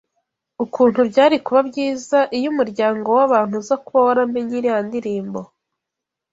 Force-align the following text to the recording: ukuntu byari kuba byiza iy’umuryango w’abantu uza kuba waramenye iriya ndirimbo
ukuntu 0.63 0.99
byari 1.09 1.35
kuba 1.45 1.59
byiza 1.69 2.19
iy’umuryango 2.37 3.07
w’abantu 3.17 3.53
uza 3.61 3.75
kuba 3.85 3.99
waramenye 4.07 4.53
iriya 4.59 4.79
ndirimbo 4.87 5.39